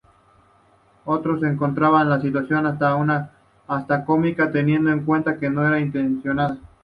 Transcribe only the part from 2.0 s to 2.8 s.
la situación